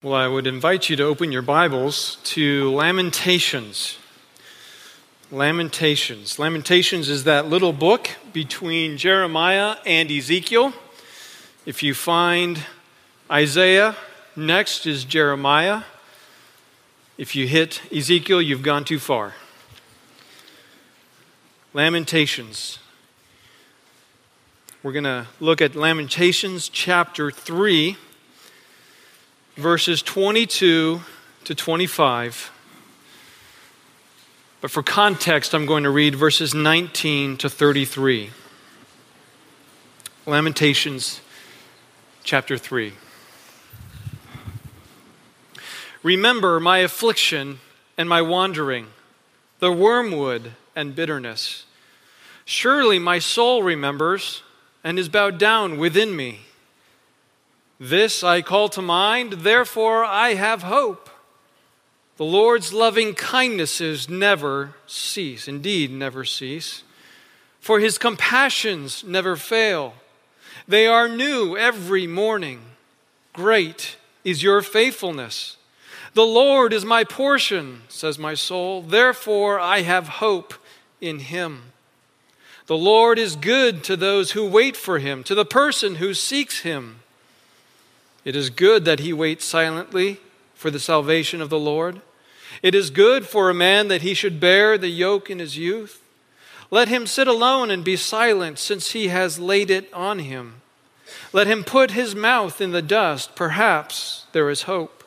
[0.00, 3.98] Well, I would invite you to open your Bibles to Lamentations.
[5.32, 6.38] Lamentations.
[6.38, 10.72] Lamentations is that little book between Jeremiah and Ezekiel.
[11.66, 12.64] If you find
[13.28, 13.96] Isaiah,
[14.36, 15.82] next is Jeremiah.
[17.16, 19.34] If you hit Ezekiel, you've gone too far.
[21.74, 22.78] Lamentations.
[24.84, 27.96] We're going to look at Lamentations chapter 3
[29.58, 31.00] verses 22
[31.42, 32.52] to 25.
[34.60, 38.30] But for context, I'm going to read verses 19 to 33.
[40.26, 41.20] Lamentations
[42.22, 42.92] chapter 3.
[46.04, 47.58] Remember my affliction
[47.96, 48.86] and my wandering,
[49.58, 51.64] the wormwood and bitterness.
[52.44, 54.44] Surely my soul remembers
[54.84, 56.42] and is bowed down within me.
[57.80, 61.08] This I call to mind, therefore I have hope.
[62.16, 66.82] The Lord's loving kindnesses never cease, indeed, never cease.
[67.60, 69.94] For his compassions never fail.
[70.66, 72.60] They are new every morning.
[73.32, 75.56] Great is your faithfulness.
[76.14, 78.82] The Lord is my portion, says my soul.
[78.82, 80.54] Therefore I have hope
[81.00, 81.72] in him.
[82.66, 86.60] The Lord is good to those who wait for him, to the person who seeks
[86.60, 87.00] him.
[88.28, 90.20] It is good that he waits silently
[90.52, 92.02] for the salvation of the Lord.
[92.62, 96.02] It is good for a man that he should bear the yoke in his youth.
[96.70, 100.60] Let him sit alone and be silent, since he has laid it on him.
[101.32, 105.04] Let him put his mouth in the dust, perhaps there is hope.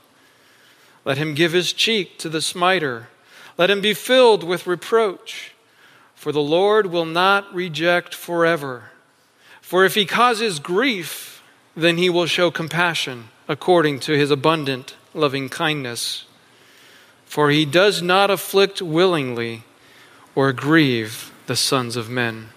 [1.06, 3.10] Let him give his cheek to the smiter.
[3.56, 5.52] Let him be filled with reproach.
[6.16, 8.86] For the Lord will not reject forever.
[9.62, 11.31] For if he causes grief,
[11.76, 16.26] then he will show compassion according to his abundant loving kindness.
[17.26, 19.64] For he does not afflict willingly
[20.36, 22.50] or grieve the sons of men.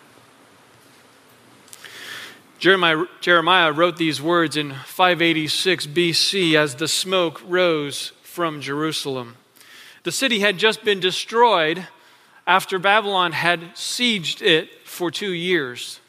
[2.58, 9.36] Jeremiah, Jeremiah, wrote these words in 586 BC as the smoke rose from Jerusalem.
[10.04, 11.86] The city had just been destroyed
[12.46, 16.00] after Babylon had sieged it for two years.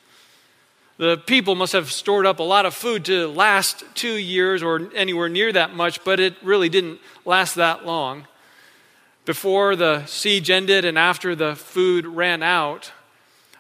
[0.98, 4.90] The people must have stored up a lot of food to last two years or
[4.96, 8.28] anywhere near that much, but it really didn't last that long.
[9.26, 12.94] Before the siege ended and after the food ran out,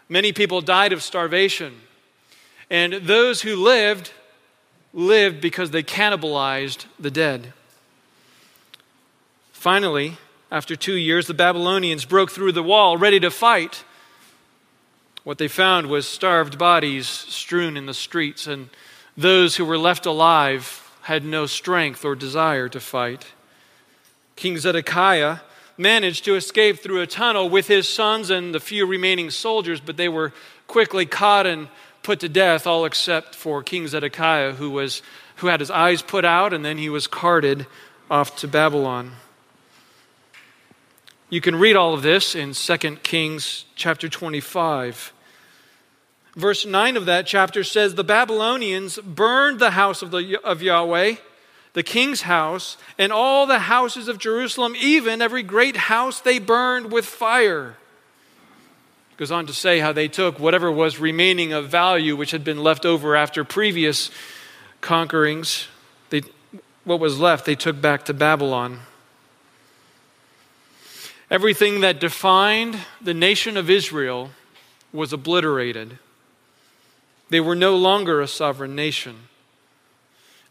[0.07, 1.73] many people died of starvation.
[2.69, 4.11] And those who lived,
[4.93, 7.51] lived because they cannibalized the dead.
[9.51, 10.17] Finally,
[10.51, 13.83] after two years, the Babylonians broke through the wall, ready to fight.
[15.25, 18.69] What they found was starved bodies strewn in the streets, and
[19.17, 23.25] those who were left alive had no strength or desire to fight.
[24.35, 25.37] King Zedekiah
[25.79, 29.97] managed to escape through a tunnel with his sons and the few remaining soldiers, but
[29.97, 30.31] they were
[30.67, 31.69] quickly caught and
[32.03, 35.01] put to death, all except for King Zedekiah, who, was,
[35.37, 37.65] who had his eyes put out, and then he was carted
[38.11, 39.13] off to Babylon.
[41.31, 45.13] You can read all of this in 2 Kings chapter 25.
[46.35, 51.15] Verse 9 of that chapter says the Babylonians burned the house of, the, of Yahweh,
[51.73, 56.91] the king's house, and all the houses of Jerusalem, even every great house they burned
[56.91, 57.77] with fire.
[59.11, 62.43] It goes on to say how they took whatever was remaining of value, which had
[62.43, 64.11] been left over after previous
[64.81, 65.67] conquerings,
[66.09, 66.21] they,
[66.83, 68.81] what was left, they took back to Babylon.
[71.31, 74.31] Everything that defined the nation of Israel
[74.91, 75.97] was obliterated.
[77.29, 79.27] They were no longer a sovereign nation.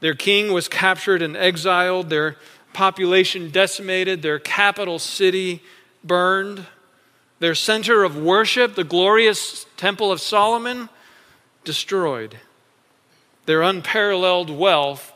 [0.01, 2.37] Their king was captured and exiled, their
[2.73, 5.63] population decimated, their capital city
[6.03, 6.67] burned,
[7.39, 10.89] their center of worship, the glorious Temple of Solomon,
[11.63, 12.39] destroyed,
[13.47, 15.13] their unparalleled wealth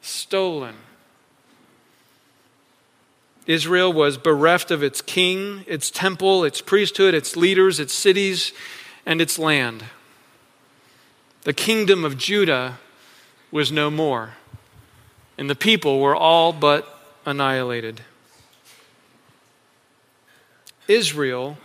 [0.00, 0.76] stolen.
[3.46, 8.52] Israel was bereft of its king, its temple, its priesthood, its leaders, its cities,
[9.04, 9.84] and its land
[11.44, 12.78] the kingdom of Judah
[13.50, 14.34] was no more,
[15.38, 18.00] and the people were all but annihilated.
[20.88, 21.56] Israel,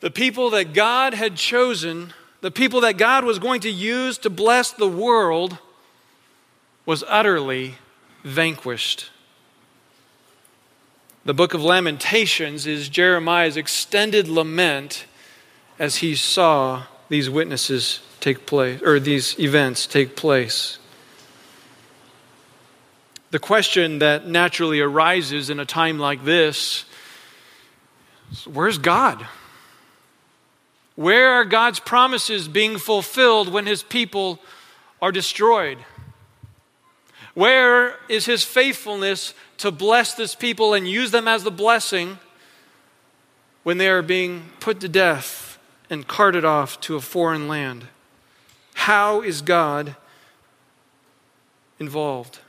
[0.00, 4.30] the people that God had chosen, the people that God was going to use to
[4.30, 5.58] bless the world,
[6.86, 7.76] was utterly
[8.22, 9.10] vanquished.
[11.24, 15.06] The book of Lamentations is Jeremiah's extended lament
[15.78, 20.78] as he saw these witnesses take place, or these events take place.
[23.30, 26.86] The question that naturally arises in a time like this
[28.32, 29.26] is where's God?
[30.96, 34.38] Where are God's promises being fulfilled when his people
[35.02, 35.78] are destroyed?
[37.34, 42.18] Where is his faithfulness to bless this people and use them as the blessing
[43.64, 45.58] when they are being put to death
[45.90, 47.88] and carted off to a foreign land?
[48.84, 49.96] How is God
[51.78, 52.40] involved?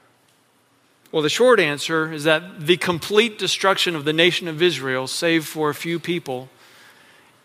[1.10, 5.46] Well, the short answer is that the complete destruction of the nation of Israel, save
[5.46, 6.50] for a few people,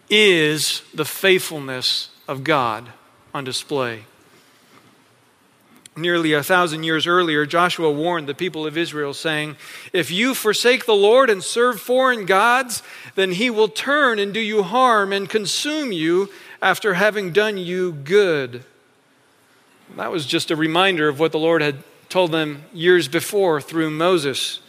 [0.09, 2.89] is the faithfulness of God
[3.33, 4.07] on display.
[5.97, 9.55] Nearly a thousand years earlier, Joshua warned the people of Israel, saying,
[9.93, 12.83] If you forsake the Lord and serve foreign gods,
[13.15, 16.29] then he will turn and do you harm and consume you
[16.61, 18.65] after having done you good.
[19.97, 23.91] That was just a reminder of what the Lord had told them years before through
[23.91, 24.61] Moses.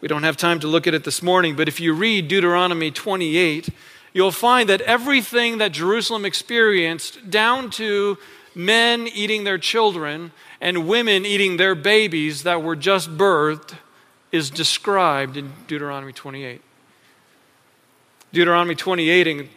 [0.00, 2.90] We don't have time to look at it this morning, but if you read Deuteronomy
[2.90, 3.68] 28,
[4.12, 8.16] you'll find that everything that Jerusalem experienced, down to
[8.54, 13.76] men eating their children and women eating their babies that were just birthed,
[14.32, 16.60] is described in Deuteronomy 28.
[18.32, 19.48] Deuteronomy 28 in,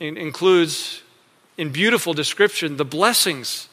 [0.00, 1.02] in, includes,
[1.56, 3.68] in beautiful description, the blessings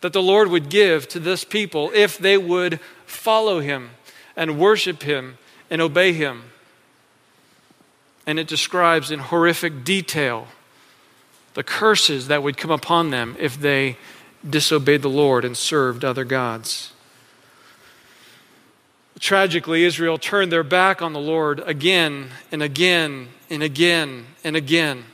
[0.00, 3.90] that the Lord would give to this people if they would follow Him
[4.36, 5.38] and worship Him
[5.70, 6.44] and obey Him
[8.28, 10.48] and it describes in horrific detail
[11.54, 13.96] the curses that would come upon them if they
[14.48, 16.92] disobeyed the Lord and served other gods.
[19.18, 25.04] Tragically, Israel turned their back on the Lord again and again and again and again.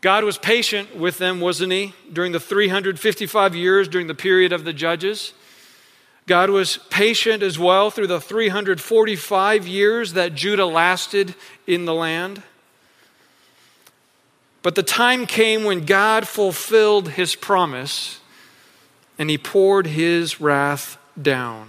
[0.00, 4.64] God was patient with them, wasn't He, during the 355 years during the period of
[4.64, 5.32] the judges?
[6.26, 11.34] God was patient as well through the 345 years that Judah lasted
[11.66, 12.42] in the land.
[14.62, 18.20] But the time came when God fulfilled his promise
[19.18, 21.68] and he poured his wrath down.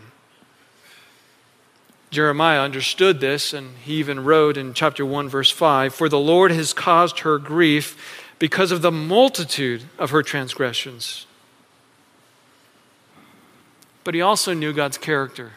[2.11, 6.51] Jeremiah understood this and he even wrote in chapter 1, verse 5 For the Lord
[6.51, 11.25] has caused her grief because of the multitude of her transgressions
[14.03, 15.53] but he also knew God's character.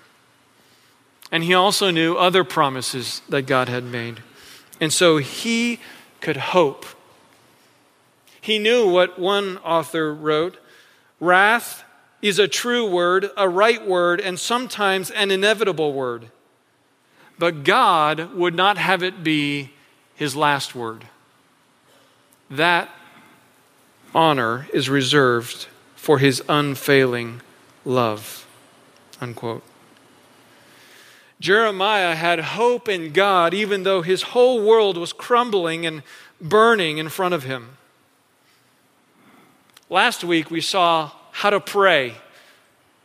[1.31, 4.23] And he also knew other promises that God had made.
[4.81, 5.81] And so he
[6.21, 6.87] could hope.
[8.41, 10.59] He knew what one author wrote
[11.21, 11.85] wrath
[12.21, 16.31] is a true word, a right word, and sometimes an inevitable word.
[17.39, 19.73] But God would not have it be
[20.15, 21.07] his last word.
[22.51, 22.91] That
[24.15, 27.41] honor is reserved for his unfailing
[27.85, 28.47] love.
[29.21, 29.63] Unquote.
[31.41, 36.03] Jeremiah had hope in God even though his whole world was crumbling and
[36.41, 37.77] burning in front of him.
[39.91, 42.17] Last week we saw how to pray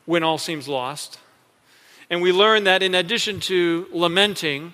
[0.06, 1.20] when all seems lost.
[2.10, 4.74] And we learned that in addition to lamenting,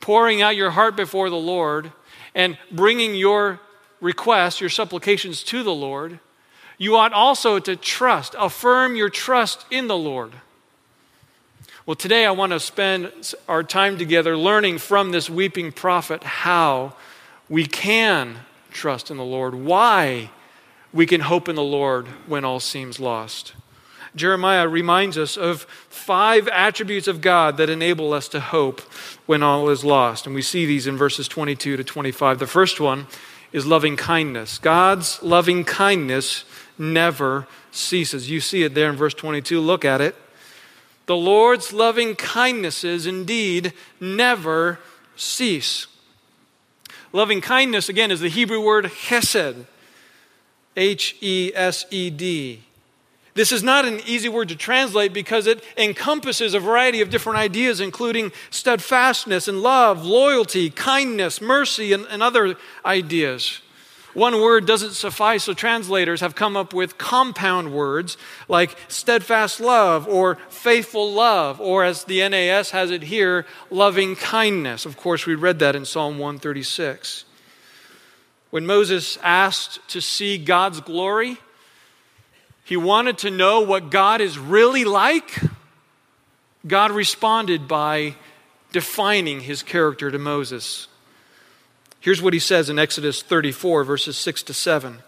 [0.00, 1.92] pouring out your heart before the Lord,
[2.36, 3.58] and bringing your
[4.00, 6.20] requests, your supplications to the Lord,
[6.78, 10.32] you ought also to trust, affirm your trust in the Lord.
[11.86, 16.94] Well, today I want to spend our time together learning from this weeping prophet how
[17.48, 18.40] we can
[18.70, 20.30] trust in the Lord, why
[20.92, 23.54] we can hope in the Lord when all seems lost.
[24.16, 28.80] Jeremiah reminds us of five attributes of God that enable us to hope
[29.26, 30.26] when all is lost.
[30.26, 32.38] And we see these in verses 22 to 25.
[32.38, 33.06] The first one
[33.52, 34.58] is loving kindness.
[34.58, 36.44] God's loving kindness
[36.78, 38.30] never ceases.
[38.30, 39.60] You see it there in verse 22.
[39.60, 40.16] Look at it.
[41.06, 44.80] The Lord's loving kindnesses indeed never
[45.14, 45.86] cease.
[47.12, 49.66] Loving kindness, again, is the Hebrew word hesed.
[50.76, 52.65] H E S E D.
[53.36, 57.38] This is not an easy word to translate because it encompasses a variety of different
[57.38, 63.60] ideas, including steadfastness and love, loyalty, kindness, mercy, and, and other ideas.
[64.14, 68.16] One word doesn't suffice, so translators have come up with compound words
[68.48, 74.86] like steadfast love or faithful love, or as the NAS has it here, loving kindness.
[74.86, 77.26] Of course, we read that in Psalm 136.
[78.48, 81.36] When Moses asked to see God's glory,
[82.66, 85.38] he wanted to know what God is really like.
[86.66, 88.16] God responded by
[88.72, 90.88] defining his character to Moses.
[92.00, 94.98] Here's what he says in Exodus 34, verses 6 to 7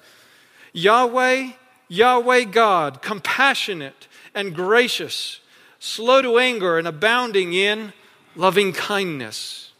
[0.72, 1.50] Yahweh,
[1.88, 5.40] Yahweh God, compassionate and gracious,
[5.80, 7.92] slow to anger, and abounding in
[8.36, 9.72] loving kindness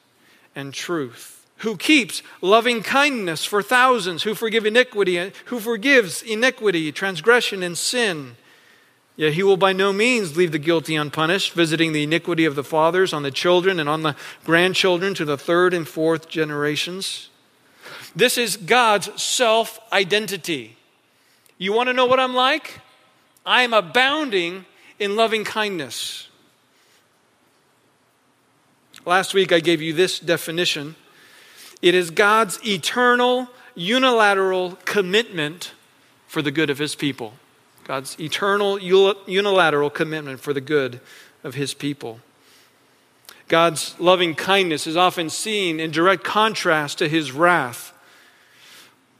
[0.57, 1.38] and truth.
[1.59, 8.37] Who keeps loving kindness for thousands, who forgive iniquity, who forgives iniquity, transgression, and sin.
[9.17, 12.63] Yet he will by no means leave the guilty unpunished, visiting the iniquity of the
[12.63, 17.29] fathers on the children and on the grandchildren to the third and fourth generations.
[18.15, 20.77] This is God's self identity.
[21.59, 22.81] You want to know what I'm like?
[23.45, 24.67] I am abounding
[25.01, 26.29] in loving kindness.
[29.05, 30.95] Last week I gave you this definition
[31.81, 35.73] it is God's eternal, unilateral commitment
[36.27, 37.35] for the good of his people.
[37.85, 41.01] God's eternal, unilateral commitment for the good
[41.43, 42.21] of his people.
[43.49, 47.95] God's loving kindness is often seen in direct contrast to his wrath.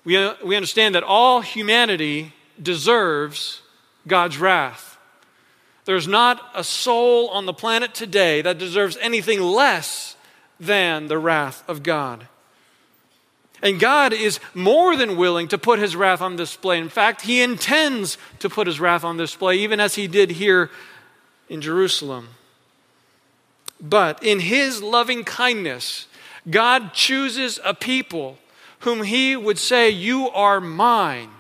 [0.05, 3.63] We, uh, we understand that all humanity deserves
[4.07, 4.99] God's wrath.
[5.87, 10.17] There's not a soul on the planet today that deserves anything less
[10.61, 12.29] than the wrath of God.
[13.63, 16.79] And God is more than willing to put his wrath on display.
[16.79, 20.71] In fact, he intends to put his wrath on display, even as he did here
[21.49, 22.29] in Jerusalem.
[23.81, 26.07] But in his loving kindness,
[26.49, 28.39] God chooses a people
[28.81, 31.31] whom he would say, You are mine.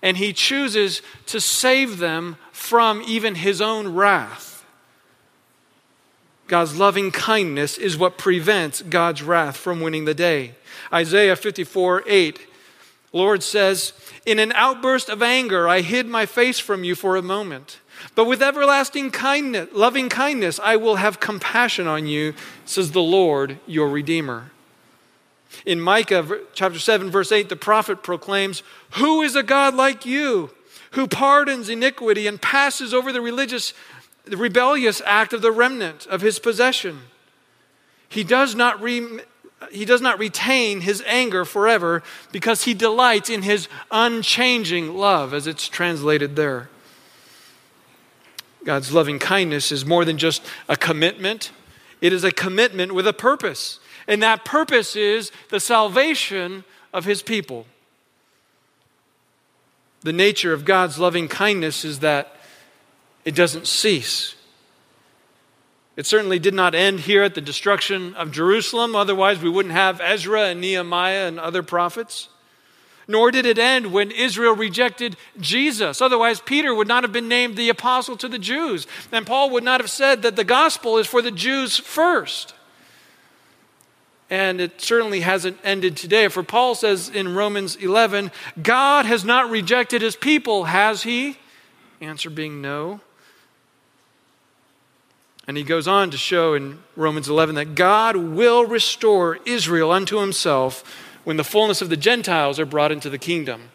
[0.00, 4.53] And he chooses to save them from even his own wrath.
[6.46, 10.52] God's loving kindness is what prevents God's wrath from winning the day.
[10.92, 12.46] Isaiah 54 8.
[13.12, 13.92] Lord says,
[14.26, 17.78] In an outburst of anger, I hid my face from you for a moment.
[18.14, 22.34] But with everlasting kindness, loving kindness, I will have compassion on you,
[22.64, 24.50] says the Lord, your Redeemer.
[25.64, 30.50] In Micah chapter 7, verse 8, the prophet proclaims, Who is a God like you,
[30.92, 33.72] who pardons iniquity and passes over the religious,
[34.24, 37.02] the rebellious act of the remnant of his possession?
[38.08, 39.20] He does not re-
[39.70, 42.02] he does not retain his anger forever
[42.32, 46.68] because he delights in his unchanging love, as it's translated there.
[48.64, 51.50] God's loving kindness is more than just a commitment,
[52.00, 53.78] it is a commitment with a purpose.
[54.06, 57.66] And that purpose is the salvation of his people.
[60.02, 62.36] The nature of God's loving kindness is that
[63.24, 64.34] it doesn't cease.
[65.96, 70.00] It certainly did not end here at the destruction of Jerusalem, otherwise, we wouldn't have
[70.00, 72.28] Ezra and Nehemiah and other prophets.
[73.06, 76.00] Nor did it end when Israel rejected Jesus.
[76.00, 78.86] Otherwise, Peter would not have been named the apostle to the Jews.
[79.12, 82.54] And Paul would not have said that the gospel is for the Jews first.
[84.30, 86.28] And it certainly hasn't ended today.
[86.28, 91.36] For Paul says in Romans 11, God has not rejected his people, has he?
[92.00, 93.00] Answer being no.
[95.46, 100.18] And he goes on to show in Romans 11 that God will restore Israel unto
[100.18, 100.82] himself
[101.24, 103.70] when the fullness of the Gentiles are brought into the kingdom.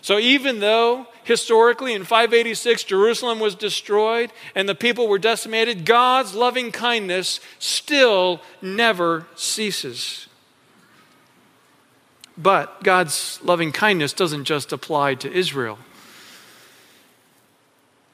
[0.00, 6.34] So, even though historically in 586 Jerusalem was destroyed and the people were decimated, God's
[6.34, 10.26] loving kindness still never ceases.
[12.36, 15.78] But God's loving kindness doesn't just apply to Israel.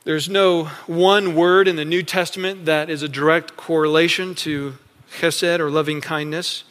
[0.02, 4.78] There's no one word in the New Testament that is a direct correlation to
[5.12, 6.64] chesed or loving kindness.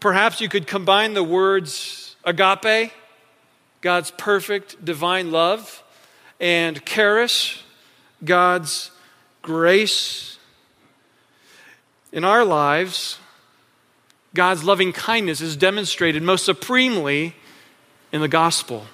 [0.00, 2.92] Perhaps you could combine the words agape,
[3.82, 5.82] God's perfect divine love,
[6.40, 7.62] and charis,
[8.24, 8.90] God's
[9.42, 10.38] grace.
[12.10, 13.18] In our lives,
[14.32, 17.34] God's loving kindness is demonstrated most supremely
[18.12, 18.86] in the gospel.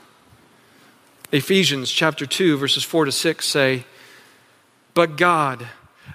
[1.33, 3.85] Ephesians chapter 2, verses 4 to 6 say,
[4.95, 5.69] But God,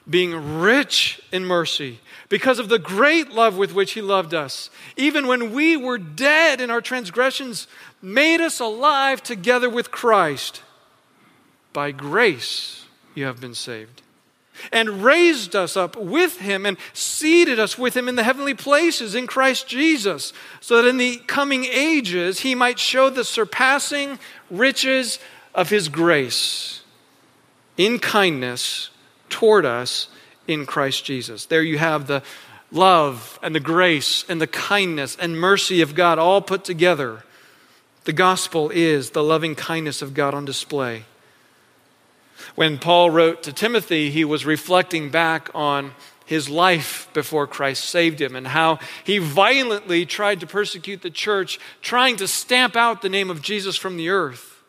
[0.10, 5.28] being rich in mercy, because of the great love with which He loved us, even
[5.28, 7.68] when we were dead in our transgressions,
[8.02, 10.62] made us alive together with Christ.
[11.74, 14.03] By grace you have been saved
[14.72, 19.16] and raised us up with him and seated us with him in the heavenly places
[19.16, 25.20] in Christ Jesus, so that in the coming ages he might show the surpassing riches
[25.54, 26.82] of his grace
[27.78, 28.90] in kindness
[29.30, 30.08] toward us
[30.48, 31.46] in Christ Jesus.
[31.46, 32.24] There you have the
[32.72, 37.24] love and the grace and the kindness and mercy of God all put together.
[38.06, 41.06] The gospel is the loving kindness of God on display.
[42.56, 45.94] When Paul wrote to Timothy, he was reflecting back on
[46.26, 51.60] his life before Christ saved him and how he violently tried to persecute the church,
[51.82, 54.62] trying to stamp out the name of Jesus from the earth.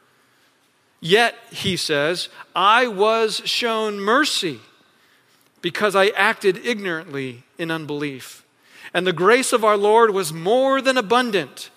[1.00, 4.60] Yet, he says, I was shown mercy
[5.60, 8.44] because I acted ignorantly in unbelief.
[8.92, 11.70] And the grace of our Lord was more than abundant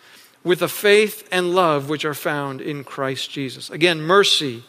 [0.43, 3.69] with the faith and love which are found in Christ Jesus.
[3.69, 4.63] Again, mercy,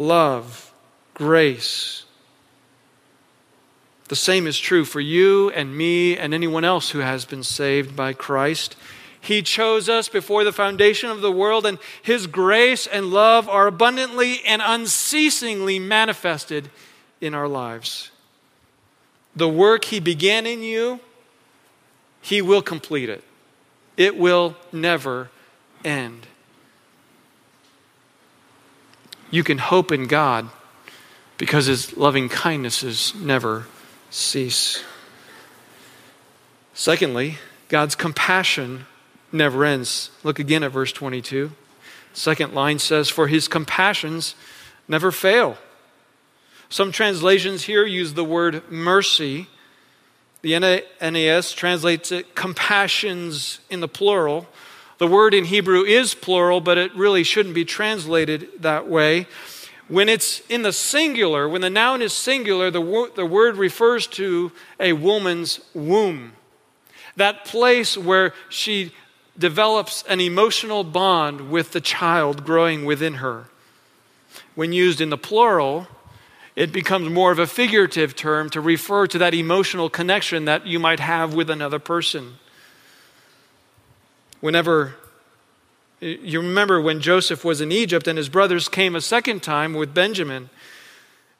[0.00, 0.72] love,
[1.14, 2.04] grace.
[4.08, 7.94] The same is true for you and me and anyone else who has been saved
[7.94, 8.74] by Christ.
[9.20, 13.66] He chose us before the foundation of the world, and His grace and love are
[13.66, 16.70] abundantly and unceasingly manifested
[17.20, 18.10] in our lives.
[19.36, 21.00] The work He began in you,
[22.22, 23.22] He will complete it.
[23.98, 25.30] It will never
[25.84, 26.26] end.
[29.30, 30.48] You can hope in God
[31.38, 33.66] because His loving kindnesses never
[34.10, 34.82] cease.
[36.74, 38.86] Secondly, God's compassion
[39.32, 40.10] never ends.
[40.24, 41.52] Look again at verse 22.
[42.12, 44.34] Second line says, For his compassions
[44.88, 45.56] never fail.
[46.68, 49.48] Some translations here use the word mercy.
[50.42, 54.48] The NAS translates it compassions in the plural.
[55.00, 59.26] The word in Hebrew is plural, but it really shouldn't be translated that way.
[59.88, 64.06] When it's in the singular, when the noun is singular, the, wor- the word refers
[64.08, 66.34] to a woman's womb.
[67.16, 68.92] That place where she
[69.38, 73.46] develops an emotional bond with the child growing within her.
[74.54, 75.88] When used in the plural,
[76.54, 80.78] it becomes more of a figurative term to refer to that emotional connection that you
[80.78, 82.34] might have with another person.
[84.40, 84.94] Whenever
[86.00, 89.92] you remember when Joseph was in Egypt and his brothers came a second time with
[89.92, 90.48] Benjamin,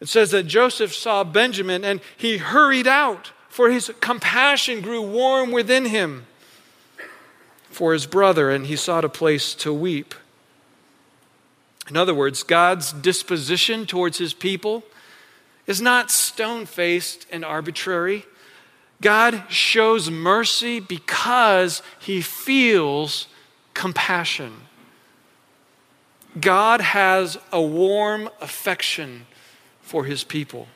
[0.01, 5.51] it says that Joseph saw Benjamin and he hurried out, for his compassion grew warm
[5.51, 6.27] within him
[7.71, 10.15] for his brother, and he sought a place to weep.
[11.89, 14.85] In other words, God's disposition towards his people
[15.67, 18.25] is not stone faced and arbitrary.
[19.01, 23.29] God shows mercy because he feels
[23.75, 24.53] compassion.
[26.39, 29.27] God has a warm affection
[29.81, 30.69] for his people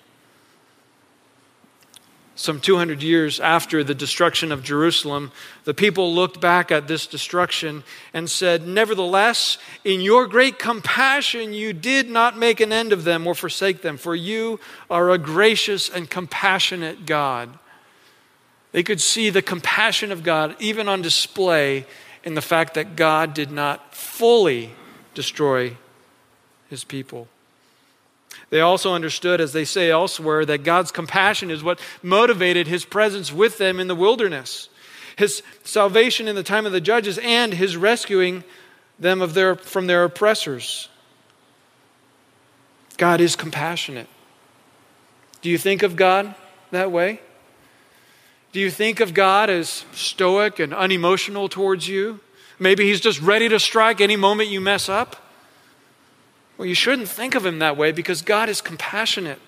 [2.37, 5.31] some 200 years after the destruction of Jerusalem,
[5.65, 11.73] the people looked back at this destruction and said, Nevertheless, in your great compassion, you
[11.73, 14.59] did not make an end of them or forsake them, for you
[14.91, 17.57] are a gracious and compassionate God.
[18.75, 21.87] They could see the compassion of God even on display
[22.25, 24.73] in the fact that God did not fully
[25.15, 25.77] destroy
[26.69, 27.29] his people.
[28.51, 33.33] They also understood, as they say elsewhere, that God's compassion is what motivated his presence
[33.33, 34.69] with them in the wilderness,
[35.15, 38.43] his salvation in the time of the judges, and his rescuing
[38.99, 40.89] them of their, from their oppressors.
[42.97, 44.09] God is compassionate.
[45.43, 46.35] Do you think of God
[46.73, 47.21] that way?
[48.55, 52.21] Do you think of God as stoic and unemotional towards you?
[52.61, 55.17] Maybe He's just ready to strike any moment you mess up?
[56.57, 59.41] Well, you shouldn't think of him that way because God is compassionate.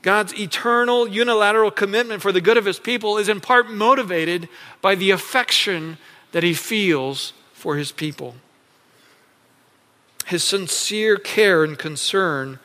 [0.00, 4.48] God's eternal, unilateral commitment for the good of his people is in part motivated
[4.80, 5.98] by the affection
[6.32, 8.36] that he feels for his people.
[10.24, 12.60] His sincere care and concern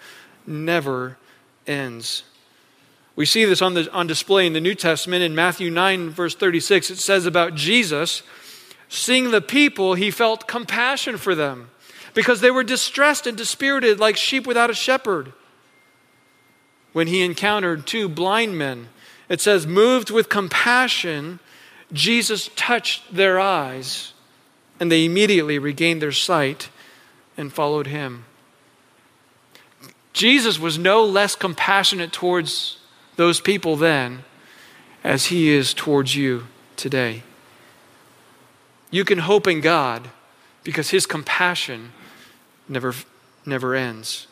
[0.46, 1.18] never
[1.68, 2.24] ends.
[3.18, 6.36] We see this on, the, on display in the New Testament in Matthew 9, verse
[6.36, 6.92] 36.
[6.92, 8.22] It says about Jesus,
[8.90, 11.72] seeing the people, he felt compassion for them
[12.14, 15.34] because they were distressed and dispirited like sheep without a shepherd.
[16.94, 18.90] When he encountered two blind men,
[19.30, 21.40] it says, moved with compassion,
[21.92, 24.14] Jesus touched their eyes,
[24.80, 26.70] and they immediately regained their sight
[27.36, 28.26] and followed him.
[30.14, 32.78] Jesus was no less compassionate towards
[33.18, 34.24] those people then
[35.04, 37.24] as he is towards you today.
[38.90, 40.10] You can hope in God
[40.64, 41.92] because his compassion
[42.70, 42.94] never,
[43.46, 44.28] never ends.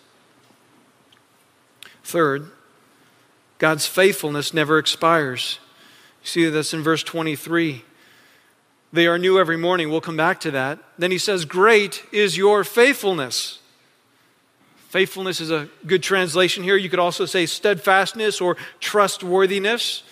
[2.04, 2.52] Third,
[3.58, 5.60] God's faithfulness never expires.
[6.22, 7.84] You see this in verse 23.
[8.94, 9.90] They are new every morning.
[9.90, 10.80] We'll come back to that.
[10.98, 13.60] Then he says, Great is your faithfulness.
[14.96, 16.78] Faithfulness is a good translation here.
[16.78, 20.04] You could also say steadfastness or trustworthiness.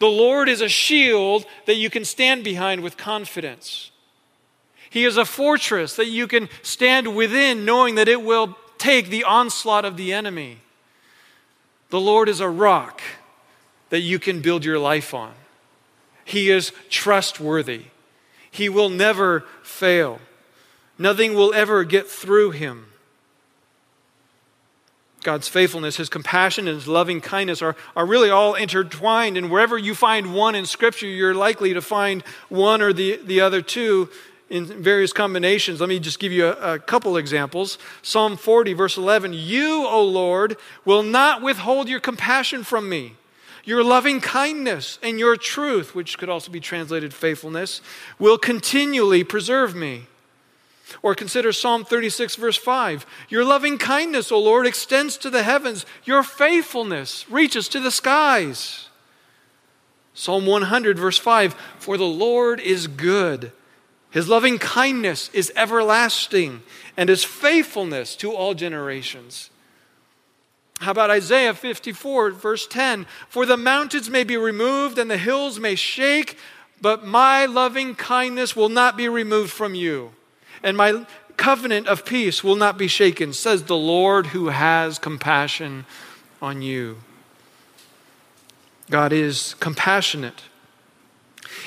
[0.00, 3.92] The Lord is a shield that you can stand behind with confidence.
[4.90, 9.22] He is a fortress that you can stand within, knowing that it will take the
[9.22, 10.58] onslaught of the enemy.
[11.90, 13.00] The Lord is a rock
[13.90, 15.34] that you can build your life on.
[16.24, 17.82] He is trustworthy.
[18.50, 20.18] He will never fail.
[20.98, 22.86] Nothing will ever get through him.
[25.22, 29.36] God's faithfulness, His compassion, and His loving kindness are, are really all intertwined.
[29.36, 33.40] And wherever you find one in Scripture, you're likely to find one or the, the
[33.40, 34.08] other two
[34.50, 35.80] in various combinations.
[35.80, 37.78] Let me just give you a, a couple examples.
[38.02, 43.16] Psalm 40, verse 11 You, O Lord, will not withhold your compassion from me.
[43.64, 47.80] Your loving kindness and your truth, which could also be translated faithfulness,
[48.18, 50.06] will continually preserve me.
[51.02, 53.06] Or consider Psalm 36, verse 5.
[53.28, 55.86] Your loving kindness, O Lord, extends to the heavens.
[56.04, 58.88] Your faithfulness reaches to the skies.
[60.14, 63.52] Psalm 100, verse 5 For the Lord is good.
[64.10, 66.62] His loving kindness is everlasting,
[66.98, 69.48] and his faithfulness to all generations.
[70.80, 73.06] How about Isaiah 54, verse 10?
[73.28, 76.36] For the mountains may be removed and the hills may shake,
[76.80, 80.12] but my loving kindness will not be removed from you
[80.62, 85.86] and my covenant of peace will not be shaken, says the Lord who has compassion
[86.40, 86.98] on you.
[88.90, 90.42] God is compassionate,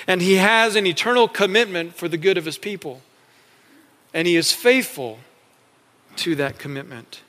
[0.07, 3.01] and He has an eternal commitment for the good of His people,
[4.13, 5.19] and He is faithful
[6.17, 7.21] to that commitment.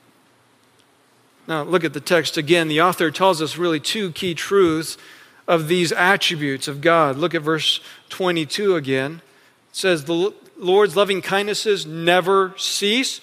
[1.48, 2.68] Now, look at the text again.
[2.68, 4.98] The author tells us really two key truths
[5.46, 7.16] of these attributes of God.
[7.16, 9.22] Look at verse 22 again.
[9.70, 13.20] It says, The Lord's loving kindnesses never cease,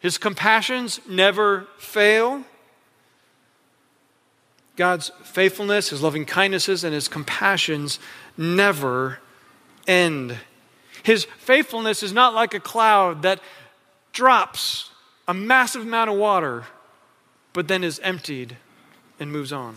[0.00, 2.44] His compassions never fail.
[4.76, 7.98] God's faithfulness, His loving kindnesses, and His compassions
[8.36, 9.18] never
[9.86, 10.38] end.
[11.02, 13.40] His faithfulness is not like a cloud that
[14.12, 14.90] drops
[15.26, 16.66] a massive amount of water,
[17.52, 18.56] but then is emptied
[19.18, 19.76] and moves on.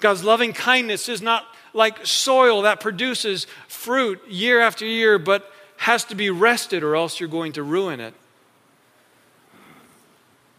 [0.00, 1.46] God's loving kindness is not
[1.78, 7.20] like soil that produces fruit year after year, but has to be rested or else
[7.20, 8.12] you're going to ruin it.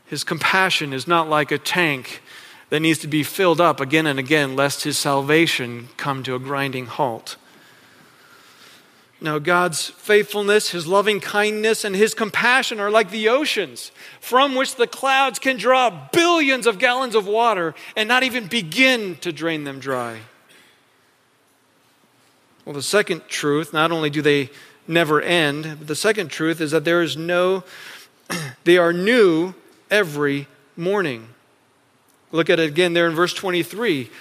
[0.07, 2.23] His compassion is not like a tank
[2.69, 6.39] that needs to be filled up again and again, lest his salvation come to a
[6.39, 7.35] grinding halt.
[9.21, 14.75] Now, God's faithfulness, His loving kindness, and His compassion are like the oceans from which
[14.75, 19.65] the clouds can draw billions of gallons of water and not even begin to drain
[19.65, 20.19] them dry.
[22.69, 24.51] Well, the second truth, not only do they
[24.87, 27.63] never end, but the second truth is that there is no,
[28.63, 29.55] they are new
[29.89, 30.45] every
[30.77, 31.29] morning.
[32.31, 34.11] Look at it again there in verse 23.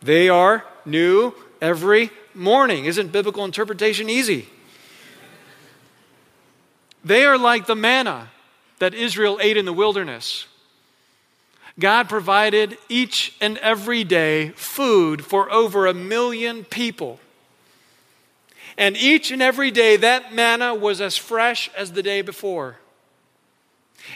[0.00, 2.86] They are new every morning.
[2.86, 4.48] Isn't biblical interpretation easy?
[7.04, 8.30] They are like the manna
[8.78, 10.46] that Israel ate in the wilderness.
[11.78, 17.20] God provided each and every day food for over a million people.
[18.80, 22.76] And each and every day, that manna was as fresh as the day before.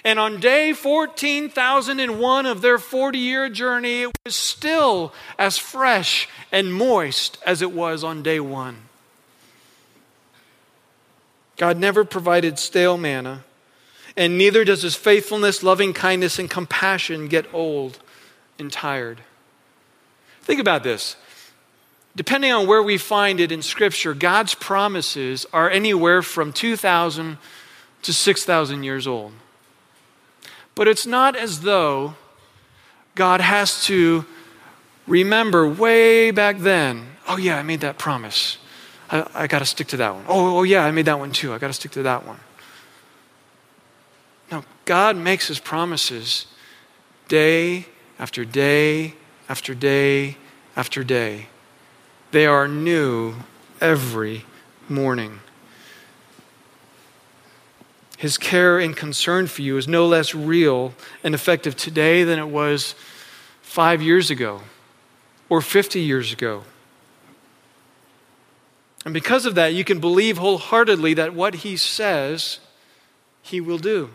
[0.03, 6.73] And on day 14,001 of their 40 year journey, it was still as fresh and
[6.73, 8.77] moist as it was on day one.
[11.59, 13.45] God never provided stale manna,
[14.17, 17.99] and neither does his faithfulness, loving kindness, and compassion get old
[18.59, 19.21] and tired.
[20.41, 21.17] Think about this.
[22.17, 27.39] Depending on where we find it in Scripture, God's promises are anywhere from 2,000
[28.03, 29.33] to 6,000 years old.
[30.75, 32.15] But it's not as though
[33.15, 34.25] God has to
[35.07, 38.59] remember way back then, oh, yeah, I made that promise.
[39.11, 40.25] I, I got to stick to that one.
[40.29, 41.53] Oh, oh, yeah, I made that one too.
[41.53, 42.41] I got to stick to that one.
[44.51, 46.47] No, God makes his promises
[47.29, 47.87] day
[48.19, 49.15] after day
[49.49, 50.37] after day
[50.77, 51.49] after day.
[52.35, 53.37] They are new
[53.81, 54.45] every
[54.89, 55.39] morning.
[58.19, 62.49] His care and concern for you is no less real and effective today than it
[62.49, 62.97] was
[63.63, 64.63] five years ago
[65.49, 66.65] or 50 years ago.
[69.05, 72.59] And because of that, you can believe wholeheartedly that what He says,
[73.43, 74.11] He will do.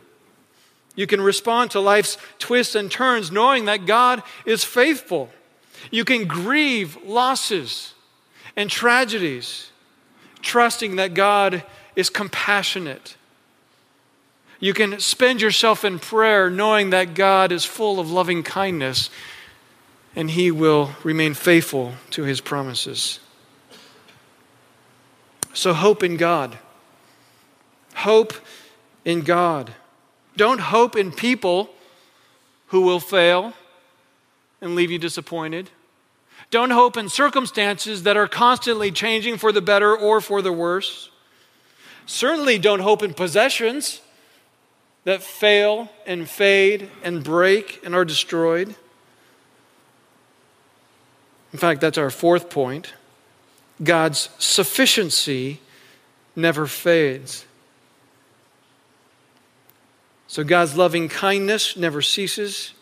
[0.93, 5.29] You can respond to life's twists and turns knowing that God is faithful.
[5.89, 7.93] You can grieve losses
[8.59, 9.71] and tragedies,
[10.41, 11.63] trusting that God
[11.95, 13.15] is compassionate
[14.59, 19.09] you can spend yourself in prayer knowing that God is full of loving kindness
[20.15, 23.19] and He will remain faithful to His promises.
[25.53, 26.57] So hope in God.
[27.95, 28.33] Hope
[29.05, 29.73] in God.
[30.35, 31.69] Don't hope in people
[32.67, 33.53] who will fail
[34.61, 35.69] and leave you disappointed.
[36.51, 41.09] Don't hope in circumstances that are constantly changing for the better or for the worse.
[42.05, 44.01] Certainly don't hope in possessions
[45.03, 48.75] that fail and fade and break and are destroyed.
[51.53, 52.93] In fact, that's our fourth point.
[53.81, 55.61] God's sufficiency
[56.35, 57.45] never fades.
[60.27, 62.73] So God's loving kindness never ceases,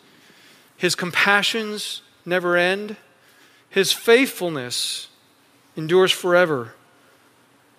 [0.76, 2.96] His compassions never end,
[3.70, 5.08] His faithfulness
[5.76, 6.74] endures forever,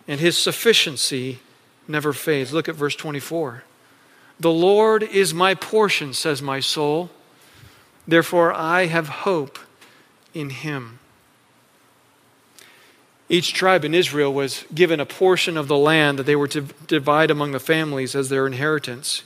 [0.07, 1.39] and His sufficiency
[1.87, 2.53] never fades.
[2.53, 3.63] Look at verse 24.
[4.39, 7.09] The Lord is my portion, says my soul.
[8.07, 9.59] Therefore, I have hope
[10.33, 10.99] in him.
[13.27, 16.61] Each tribe in Israel was given a portion of the land that they were to
[16.87, 19.23] divide among the families as their inheritance.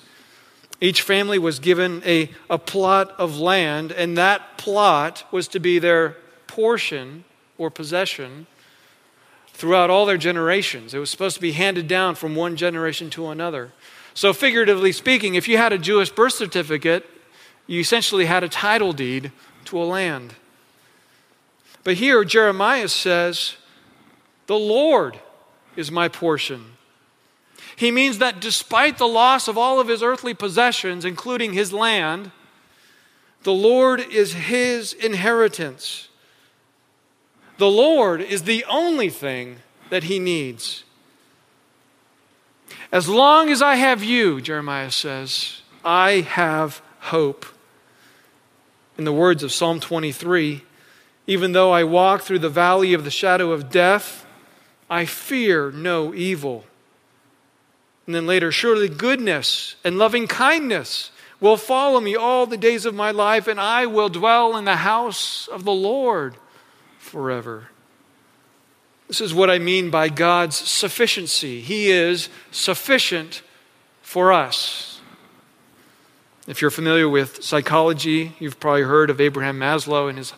[0.81, 5.79] Each family was given a, a plot of land, and that plot was to be
[5.79, 6.17] their
[6.53, 7.23] portion
[7.57, 8.45] or possession
[9.47, 10.93] throughout all their generations.
[10.93, 13.71] It was supposed to be handed down from one generation to another.
[14.13, 17.09] So, figuratively speaking, if you had a Jewish birth certificate,
[17.65, 19.31] you essentially had a title deed
[19.65, 20.35] to a land.
[21.83, 23.55] But here, Jeremiah says,
[24.45, 25.19] The Lord
[25.75, 26.65] is my portion.
[27.75, 32.29] He means that despite the loss of all of his earthly possessions, including his land,
[33.41, 36.09] the Lord is his inheritance.
[37.57, 39.57] The Lord is the only thing
[39.89, 40.83] that he needs.
[42.91, 47.45] As long as I have you, Jeremiah says, I have hope.
[48.97, 50.63] In the words of Psalm 23,
[51.25, 54.25] even though I walk through the valley of the shadow of death,
[54.89, 56.65] I fear no evil.
[58.05, 62.93] And then later, surely goodness and loving kindness will follow me all the days of
[62.93, 66.35] my life, and I will dwell in the house of the Lord
[67.13, 67.67] forever.
[69.07, 71.61] This is what I mean by God's sufficiency.
[71.61, 73.43] He is sufficient
[74.01, 74.99] for us.
[76.47, 80.33] If you're familiar with psychology, you've probably heard of Abraham Maslow and his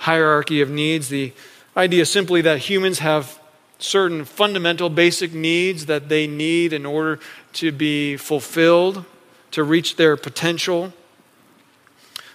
[0.00, 1.08] hierarchy of needs.
[1.08, 1.32] The
[1.74, 3.40] idea simply that humans have
[3.78, 7.20] certain fundamental basic needs that they need in order
[7.54, 9.06] to be fulfilled,
[9.52, 10.92] to reach their potential.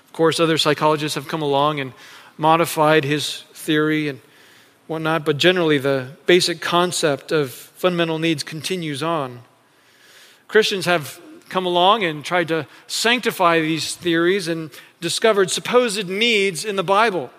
[0.07, 1.93] Of course, other psychologists have come along and
[2.39, 4.21] modified his theory and
[4.87, 9.41] whatnot, but generally the basic concept of fundamental needs continues on.
[10.47, 14.71] Christians have come along and tried to sanctify these theories and
[15.01, 17.29] discovered supposed needs in the Bible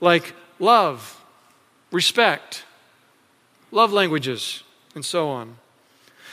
[0.00, 1.22] like love,
[1.90, 2.64] respect,
[3.70, 4.62] love languages,
[4.94, 5.56] and so on.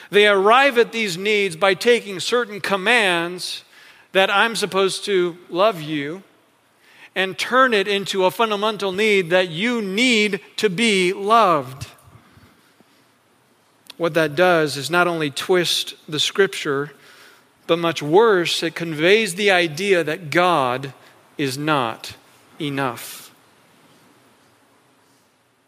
[0.10, 3.64] They arrive at these needs by taking certain commands
[4.12, 6.24] that I'm supposed to love you
[7.16, 11.88] and turn it into a fundamental need that you need to be loved.
[13.98, 16.92] What that does is not only twist the scripture,
[17.68, 20.94] but much worse, it conveys the idea that God
[21.38, 22.16] is not
[22.60, 23.34] enough.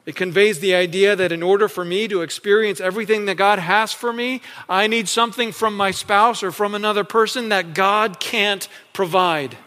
[0.06, 3.94] It conveys the idea that in order for me to experience everything that God has
[3.94, 8.68] for me, I need something from my spouse or from another person that God can't
[8.94, 9.58] provide.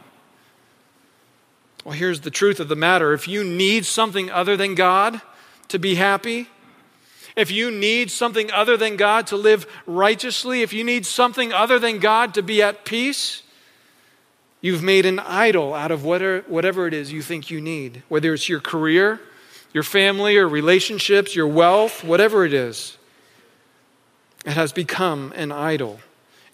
[1.85, 5.20] Well, here's the truth of the matter if you need something other than God
[5.68, 6.49] to be happy,
[7.37, 11.79] if you need something other than God to live righteously, if you need something other
[11.79, 13.42] than God to be at peace,
[14.61, 18.49] you've made an idol out of whatever it is you think you need, whether it's
[18.49, 19.20] your career
[19.75, 22.97] your family or relationships, your wealth, whatever it is.
[24.47, 25.99] It has become an idol.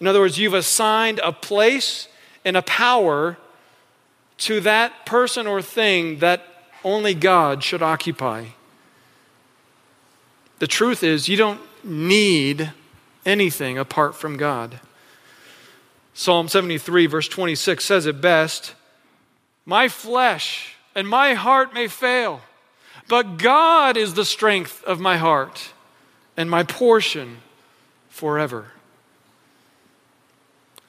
[0.01, 2.07] In other words, you've assigned a place
[2.43, 3.37] and a power
[4.41, 6.45] to that person or thing that
[6.83, 8.47] only God should occupy.
[10.59, 12.71] The truth is, you don't need
[13.25, 14.79] anything apart from God.
[16.13, 18.75] Psalm 73, verse 26 says it best
[19.65, 22.41] My flesh and my heart may fail
[23.11, 25.73] but God is the strength of my heart
[26.37, 27.39] and my portion
[28.07, 28.71] forever.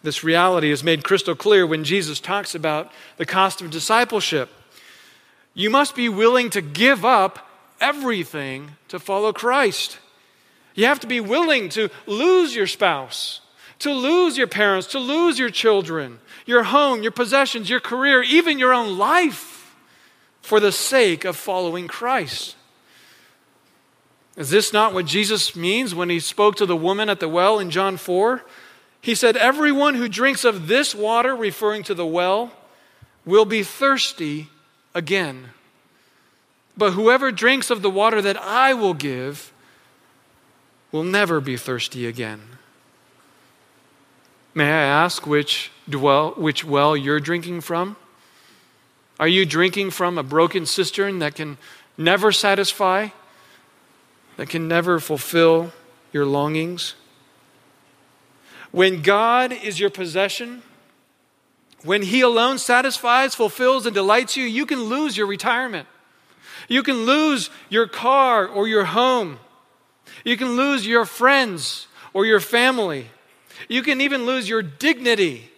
[0.03, 4.51] This reality is made crystal clear when Jesus talks about the cost of discipleship.
[5.55, 7.49] You must be willing to give up
[7.81, 9.99] everything to follow Christ.
[10.75, 13.41] You have to be willing to lose your spouse,
[13.81, 18.59] to lose your parents, to lose your children, your home, your possessions, your career, even
[18.59, 19.77] your own life
[20.41, 22.57] for the sake of following Christ.
[24.37, 27.59] Is this not what Jesus means when he spoke to the woman at the well
[27.59, 28.43] in John 4?
[29.03, 32.53] He said, Everyone who drinks of this water, referring to the well,
[33.27, 34.49] will be thirsty
[34.95, 35.51] again.
[36.77, 39.53] But whoever drinks of the water that I will give
[40.93, 42.41] will never be thirsty again.
[44.55, 47.97] May I ask which, dwell, which well you're drinking from?
[49.19, 51.59] Are you drinking from a broken cistern that can
[51.99, 53.09] never satisfy,
[54.37, 55.73] that can never fulfill
[56.13, 56.95] your longings?
[58.73, 60.63] When God is your possession,
[61.85, 65.87] when He alone satisfies, fulfills, and delights you, you can lose your retirement.
[66.69, 69.39] You can lose your car or your home.
[70.25, 73.09] You can lose your friends or your family.
[73.69, 75.51] You can even lose your dignity,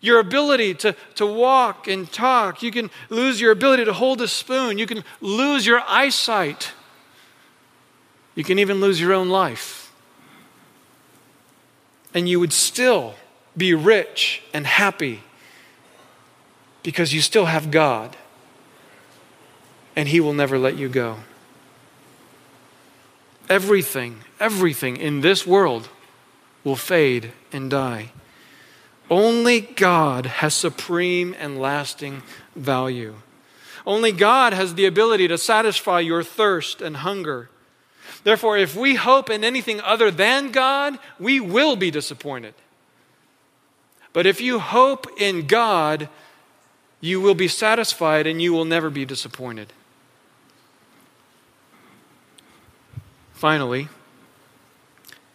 [0.00, 2.62] your ability to, to walk and talk.
[2.62, 4.78] You can lose your ability to hold a spoon.
[4.78, 6.72] You can lose your eyesight.
[8.34, 9.85] You can even lose your own life.
[12.16, 13.14] And you would still
[13.56, 15.22] be rich and happy
[16.82, 18.16] because you still have God
[19.94, 21.18] and He will never let you go.
[23.50, 25.90] Everything, everything in this world
[26.64, 28.12] will fade and die.
[29.10, 32.22] Only God has supreme and lasting
[32.56, 33.16] value.
[33.86, 37.50] Only God has the ability to satisfy your thirst and hunger.
[38.24, 42.54] Therefore, if we hope in anything other than God, we will be disappointed.
[44.12, 46.08] But if you hope in God,
[47.00, 49.72] you will be satisfied and you will never be disappointed.
[53.34, 53.88] Finally,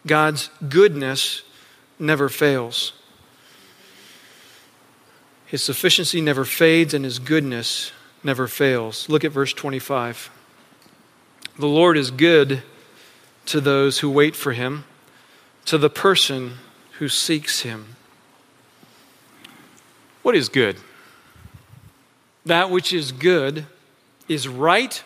[0.06, 1.42] God's goodness
[1.98, 2.92] never fails.
[5.46, 7.92] His sufficiency never fades, and his goodness
[8.24, 9.08] never fails.
[9.08, 10.30] Look at verse 25.
[11.58, 12.62] The Lord is good
[13.46, 14.84] to those who wait for him,
[15.66, 16.54] to the person
[16.98, 17.96] who seeks him.
[20.22, 20.76] What is good?
[22.46, 23.66] That which is good
[24.28, 25.02] is right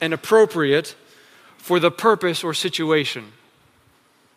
[0.00, 0.94] and appropriate
[1.56, 3.32] for the purpose or situation.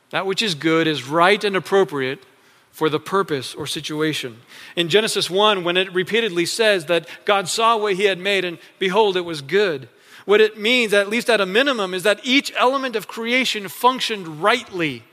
[0.10, 2.24] That which is good is right and appropriate
[2.72, 4.40] for the purpose or situation.
[4.76, 8.58] In Genesis 1, when it repeatedly says that God saw what he had made and
[8.80, 9.90] behold, it was good,
[10.26, 14.42] what it means, at least at a minimum, is that each element of creation functioned
[14.42, 15.04] rightly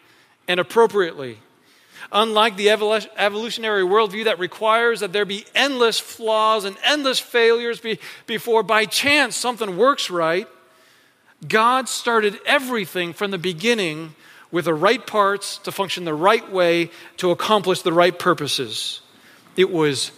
[0.49, 1.39] and appropriately.
[2.13, 7.81] Unlike the evolutionary worldview that requires that there be endless flaws and endless failures
[8.27, 10.47] before by chance something works right,
[11.47, 14.15] God started everything from the beginning
[14.53, 19.01] with the right parts to function the right way to accomplish the right purposes.
[19.57, 20.13] It was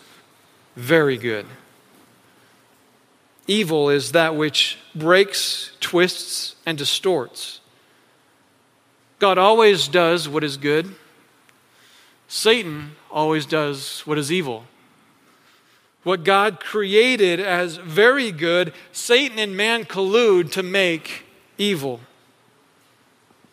[0.76, 1.46] very good.
[3.48, 7.60] Evil is that which breaks, twists, and distorts.
[9.18, 10.94] God always does what is good.
[12.28, 14.64] Satan always does what is evil.
[16.04, 21.24] What God created as very good, Satan and man collude to make
[21.56, 22.00] evil.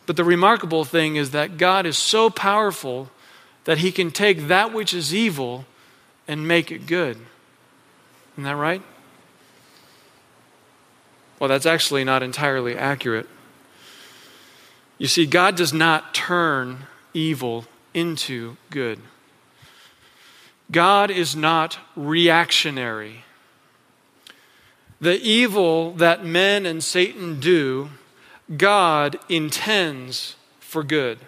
[0.04, 3.10] But the remarkable thing is that God is so powerful
[3.64, 5.64] that he can take that which is evil
[6.28, 7.16] and make it good.
[8.34, 8.82] Isn't that right?
[11.38, 13.28] Well, that's actually not entirely accurate.
[14.98, 18.98] You see, God does not turn evil into good.
[20.70, 23.24] God is not reactionary.
[25.00, 27.90] The evil that men and Satan do,
[28.56, 31.18] God intends for good.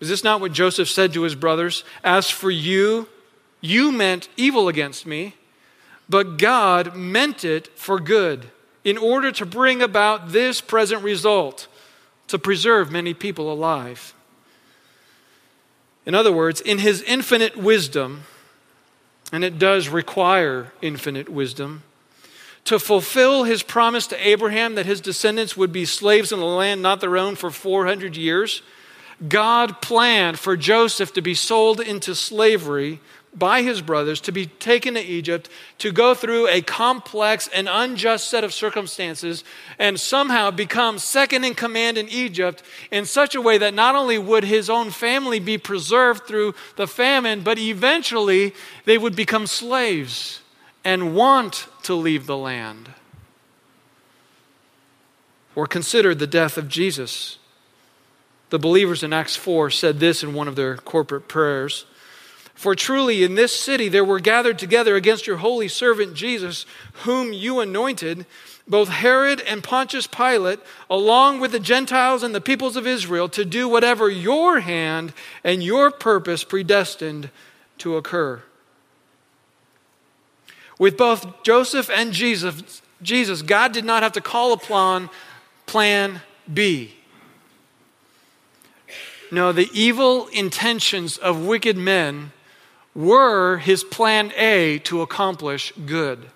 [0.00, 1.84] Is this not what Joseph said to his brothers?
[2.04, 3.08] As for you,
[3.60, 5.34] you meant evil against me,
[6.08, 8.50] but God meant it for good
[8.84, 11.68] in order to bring about this present result
[12.28, 14.14] to preserve many people alive.
[16.06, 18.22] In other words, in his infinite wisdom,
[19.30, 21.82] and it does require infinite wisdom,
[22.64, 26.82] to fulfill his promise to Abraham that his descendants would be slaves in the land
[26.82, 28.62] not their own for 400 years,
[29.26, 33.00] God planned for Joseph to be sold into slavery
[33.34, 38.28] by his brothers to be taken to Egypt to go through a complex and unjust
[38.28, 39.44] set of circumstances
[39.78, 44.18] and somehow become second in command in Egypt in such a way that not only
[44.18, 48.54] would his own family be preserved through the famine, but eventually
[48.84, 50.40] they would become slaves
[50.84, 52.90] and want to leave the land.
[55.54, 57.38] Or consider the death of Jesus.
[58.50, 61.84] The believers in Acts 4 said this in one of their corporate prayers.
[62.58, 66.66] For truly in this city there were gathered together against your holy servant Jesus,
[67.04, 68.26] whom you anointed,
[68.66, 70.58] both Herod and Pontius Pilate,
[70.90, 75.12] along with the Gentiles and the peoples of Israel, to do whatever your hand
[75.44, 77.30] and your purpose predestined
[77.78, 78.42] to occur.
[80.80, 85.10] With both Joseph and Jesus, Jesus, God did not have to call upon
[85.66, 86.96] plan B.
[89.30, 92.32] No, the evil intentions of wicked men
[92.98, 96.26] were his plan A to accomplish good.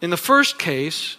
[0.00, 1.16] In the first case,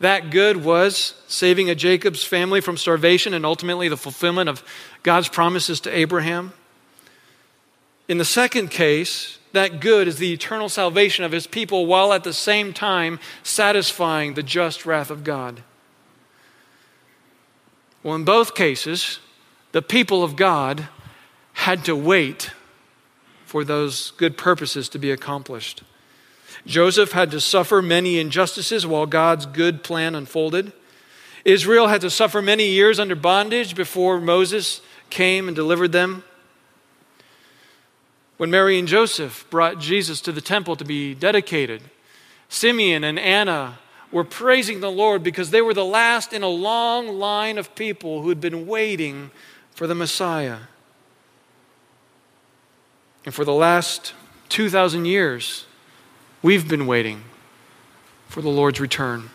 [0.00, 4.64] that good was saving a Jacob's family from starvation and ultimately the fulfillment of
[5.04, 6.52] God's promises to Abraham.
[8.08, 12.24] In the second case, that good is the eternal salvation of his people while at
[12.24, 15.62] the same time satisfying the just wrath of God.
[18.02, 19.20] Well, in both cases,
[19.70, 20.88] the people of God
[21.52, 22.50] had to wait
[23.54, 25.84] for those good purposes to be accomplished.
[26.66, 30.72] Joseph had to suffer many injustices while God's good plan unfolded.
[31.44, 36.24] Israel had to suffer many years under bondage before Moses came and delivered them.
[38.38, 41.80] When Mary and Joseph brought Jesus to the temple to be dedicated,
[42.48, 43.78] Simeon and Anna
[44.10, 48.20] were praising the Lord because they were the last in a long line of people
[48.22, 49.30] who had been waiting
[49.76, 50.58] for the Messiah.
[53.24, 54.12] And for the last
[54.50, 55.64] 2,000 years,
[56.42, 57.24] we've been waiting
[58.28, 59.30] for the Lord's return.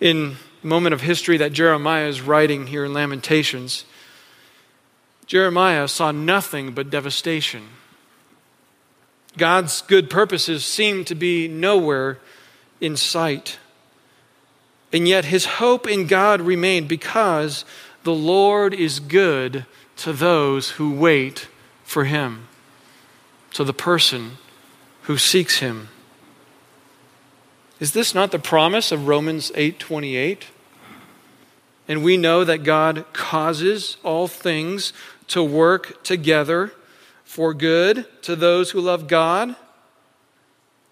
[0.00, 3.84] In the moment of history that Jeremiah is writing here in Lamentations,
[5.26, 7.68] Jeremiah saw nothing but devastation.
[9.36, 12.18] God's good purposes seemed to be nowhere
[12.80, 13.58] in sight.
[14.92, 17.64] And yet his hope in God remained because
[18.04, 19.64] the Lord is good
[19.96, 21.48] to those who wait
[21.92, 22.48] for him,
[23.52, 24.38] to the person
[25.02, 25.90] who seeks him.
[27.80, 30.44] Is this not the promise of Romans 8:28?
[31.86, 34.94] And we know that God causes all things
[35.28, 36.72] to work together
[37.26, 39.54] for good to those who love God.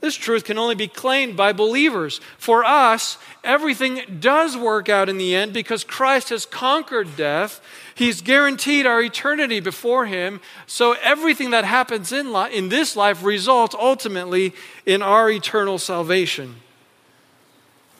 [0.01, 2.23] This truth can only be claimed by believers.
[2.39, 7.61] For us, everything does work out in the end because Christ has conquered death.
[7.95, 10.41] He's guaranteed our eternity before Him.
[10.67, 14.55] So everything that happens in, li- in this life results ultimately
[14.87, 16.57] in our eternal salvation.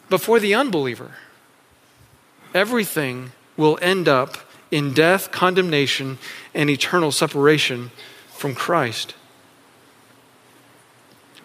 [0.09, 1.17] But for the unbeliever,
[2.55, 4.39] everything will end up
[4.71, 6.17] in death, condemnation,
[6.55, 7.91] and eternal separation
[8.29, 9.15] from Christ.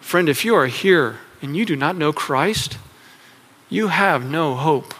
[0.06, 2.78] Friend, if you are here and you do not know Christ,
[3.68, 4.94] you have no hope.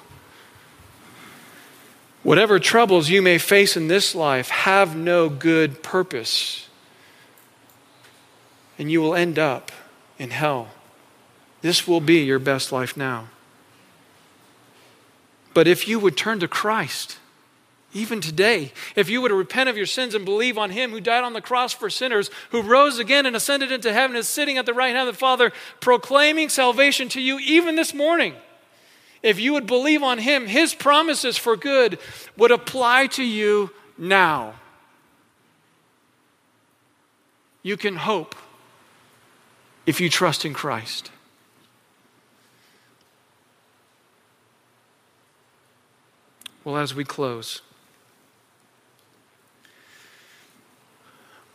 [2.25, 6.69] Whatever troubles you may face in this life have no good purpose,
[8.81, 9.71] and you will end up
[10.19, 10.71] in hell.
[11.63, 13.29] This will be your best life now.
[15.55, 17.19] But if you would turn to Christ,
[17.95, 21.01] even today, if you were to repent of your sins and believe on Him who
[21.01, 24.59] died on the cross for sinners, who rose again and ascended into heaven, is sitting
[24.59, 28.34] at the right hand of the Father, proclaiming salvation to you even this morning.
[29.22, 31.99] If you would believe on Him, His promises for good
[32.37, 34.55] would apply to you now.
[37.62, 38.37] You can hope
[39.87, 41.11] if you trust in Christ.
[46.62, 47.62] Well, as we close,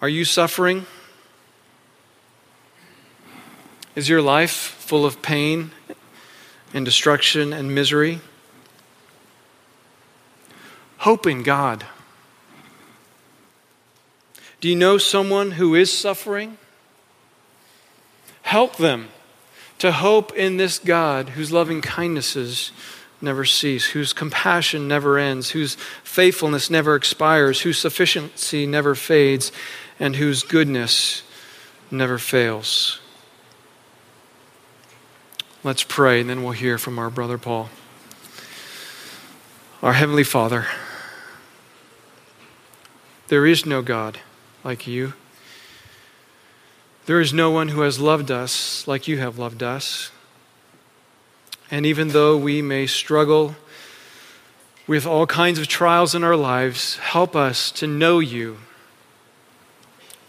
[0.01, 0.87] Are you suffering?
[3.95, 5.71] Is your life full of pain
[6.73, 8.19] and destruction and misery?
[10.97, 11.85] Hope in God.
[14.59, 16.57] Do you know someone who is suffering?
[18.41, 19.09] Help them
[19.77, 22.71] to hope in this God whose loving kindnesses
[23.21, 29.51] never cease, whose compassion never ends, whose faithfulness never expires, whose sufficiency never fades,
[30.01, 31.21] and whose goodness
[31.91, 32.99] never fails.
[35.63, 37.69] Let's pray, and then we'll hear from our brother Paul.
[39.83, 40.65] Our Heavenly Father,
[43.27, 44.19] there is no God
[44.63, 45.13] like you.
[47.05, 50.11] There is no one who has loved us like you have loved us.
[51.69, 53.55] And even though we may struggle
[54.87, 58.57] with all kinds of trials in our lives, help us to know you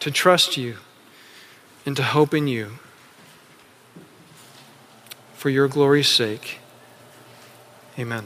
[0.03, 0.79] to trust you,
[1.87, 2.73] and to hope in you.
[5.35, 6.59] For your glory's sake.
[7.97, 8.25] Amen.